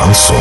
Шансон. 0.00 0.36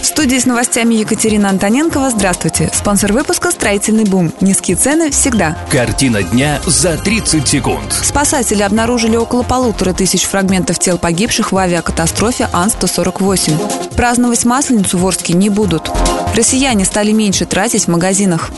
В 0.00 0.04
студии 0.04 0.38
с 0.38 0.46
новостями 0.46 0.94
Екатерина 0.94 1.50
Антоненкова. 1.50 2.08
Здравствуйте. 2.08 2.70
Спонсор 2.72 3.12
выпуска 3.12 3.50
«Строительный 3.50 4.04
бум». 4.04 4.32
Низкие 4.40 4.78
цены 4.78 5.10
всегда. 5.10 5.58
Картина 5.70 6.22
дня 6.22 6.58
за 6.64 6.96
30 6.96 7.46
секунд. 7.46 7.92
Спасатели 7.92 8.62
обнаружили 8.62 9.16
около 9.16 9.42
полутора 9.42 9.92
тысяч 9.92 10.24
фрагментов 10.24 10.78
тел 10.78 10.96
погибших 10.96 11.52
в 11.52 11.58
авиакатастрофе 11.58 12.48
Ан-148. 12.50 13.94
Праздновать 13.94 14.46
Масленицу 14.46 14.96
в 14.96 15.06
Орске 15.06 15.34
не 15.34 15.50
будут. 15.50 15.90
Россияне 16.34 16.86
стали 16.86 17.12
меньше 17.12 17.44
тратить 17.44 17.84
в 17.84 17.88
магазинах. 17.88 18.50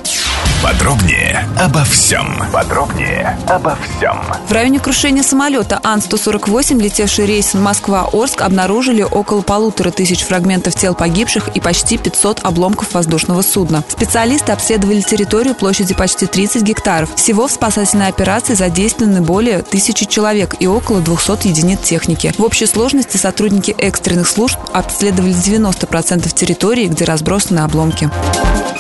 Подробнее 0.63 1.49
обо 1.57 1.85
всем. 1.85 2.37
Подробнее 2.53 3.39
обо 3.47 3.77
всем. 3.77 4.21
В 4.49 4.51
районе 4.51 4.81
крушения 4.81 5.23
самолета 5.23 5.79
Ан-148, 5.85 6.83
летевший 6.83 7.27
рейс 7.27 7.55
Москва-Орск, 7.55 8.43
обнаружили 8.43 9.03
около 9.03 9.43
полутора 9.43 9.93
тысяч 9.93 10.23
фрагментов 10.23 10.75
тел 10.75 10.97
погибших 10.97 11.49
и 11.55 11.61
почти 11.61 11.97
500 11.97 12.41
обломков 12.43 12.93
воздушного 12.93 13.43
судна. 13.43 13.85
Специалисты 13.89 14.51
обследовали 14.51 15.01
территорию 15.01 15.55
площади 15.55 15.95
почти 15.95 16.27
30 16.27 16.63
гектаров. 16.63 17.15
Всего 17.15 17.47
в 17.47 17.53
спасательной 17.53 18.09
операции 18.09 18.55
задействованы 18.55 19.21
более 19.21 19.63
тысячи 19.63 20.07
человек 20.07 20.57
и 20.59 20.67
около 20.67 21.01
200 21.01 21.47
единиц 21.47 21.79
техники. 21.81 22.35
В 22.37 22.43
общей 22.43 22.67
сложности 22.67 23.17
сотрудники 23.17 23.71
экстренных 23.79 24.27
служб 24.27 24.59
обследовали 24.73 25.35
90% 25.35 26.35
территории, 26.35 26.89
где 26.89 27.05
разбросаны 27.05 27.61
обломки. 27.61 28.11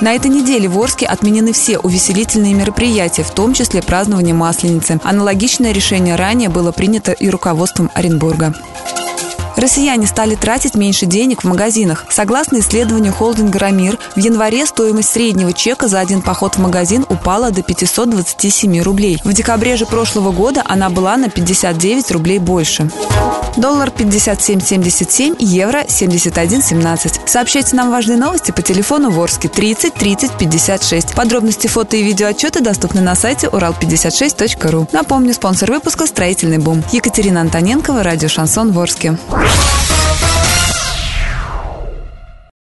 На 0.00 0.14
этой 0.14 0.30
неделе 0.30 0.68
в 0.68 0.78
Орске 0.78 1.06
отменены 1.06 1.52
все 1.52 1.78
увеселительные 1.78 2.54
мероприятия, 2.54 3.24
в 3.24 3.32
том 3.32 3.52
числе 3.52 3.82
празднование 3.82 4.32
Масленицы. 4.32 5.00
Аналогичное 5.02 5.72
решение 5.72 6.14
ранее 6.14 6.48
было 6.48 6.70
принято 6.70 7.10
и 7.10 7.28
руководством 7.28 7.90
Оренбурга. 7.94 8.54
Россияне 9.58 10.06
стали 10.06 10.36
тратить 10.36 10.76
меньше 10.76 11.06
денег 11.06 11.42
в 11.42 11.46
магазинах. 11.48 12.06
Согласно 12.10 12.60
исследованию 12.60 13.12
холдинга 13.12 13.58
«Рамир», 13.58 13.98
в 14.14 14.18
январе 14.20 14.64
стоимость 14.66 15.10
среднего 15.10 15.52
чека 15.52 15.88
за 15.88 15.98
один 15.98 16.22
поход 16.22 16.54
в 16.54 16.58
магазин 16.58 17.04
упала 17.08 17.50
до 17.50 17.62
527 17.62 18.80
рублей. 18.82 19.18
В 19.24 19.32
декабре 19.32 19.74
же 19.74 19.84
прошлого 19.84 20.30
года 20.30 20.62
она 20.64 20.90
была 20.90 21.16
на 21.16 21.28
59 21.28 22.12
рублей 22.12 22.38
больше. 22.38 22.88
Доллар 23.56 23.88
57.77, 23.88 25.36
евро 25.40 25.80
71.17. 25.80 27.20
Сообщайте 27.26 27.74
нам 27.74 27.90
важные 27.90 28.16
новости 28.16 28.52
по 28.52 28.62
телефону 28.62 29.10
Ворске 29.10 29.48
30 29.48 29.94
30 29.94 30.38
56. 30.38 31.14
Подробности 31.14 31.66
фото 31.66 31.96
и 31.96 32.04
видеоотчеты 32.04 32.60
доступны 32.60 33.00
на 33.00 33.16
сайте 33.16 33.48
урал56.ру. 33.48 34.86
Напомню, 34.92 35.34
спонсор 35.34 35.72
выпуска 35.72 36.06
«Строительный 36.06 36.58
бум». 36.58 36.84
Екатерина 36.92 37.40
Антоненкова, 37.40 38.04
радио 38.04 38.28
«Шансон 38.28 38.70
Ворске». 38.70 39.18